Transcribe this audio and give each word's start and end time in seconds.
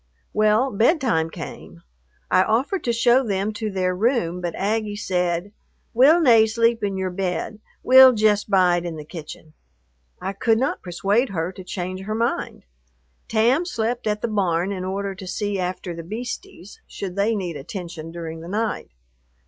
Well, 0.33 0.71
bedtime 0.71 1.29
came. 1.29 1.83
I 2.31 2.41
offered 2.41 2.83
to 2.85 2.91
show 2.91 3.23
them 3.23 3.53
to 3.53 3.69
their 3.69 3.95
room, 3.95 4.41
but 4.41 4.55
Aggie 4.55 4.95
said, 4.95 5.51
"We'll 5.93 6.19
nae 6.19 6.45
sleep 6.45 6.83
in 6.83 6.97
your 6.97 7.11
bed. 7.11 7.59
We'll 7.83 8.13
jest 8.13 8.49
bide 8.49 8.83
in 8.83 8.95
the 8.95 9.05
kitchen." 9.05 9.53
I 10.19 10.33
could 10.33 10.57
not 10.57 10.81
persuade 10.81 11.29
her 11.29 11.51
to 11.51 11.63
change 11.63 11.99
her 12.01 12.15
mind. 12.15 12.63
Tam 13.27 13.63
slept 13.63 14.07
at 14.07 14.23
the 14.23 14.27
barn 14.27 14.71
in 14.71 14.83
order 14.83 15.13
to 15.13 15.27
see 15.27 15.59
after 15.59 15.93
the 15.93 16.01
"beasties," 16.01 16.81
should 16.87 17.15
they 17.15 17.35
need 17.35 17.55
attention 17.55 18.11
during 18.11 18.39
the 18.41 18.47
night. 18.49 18.89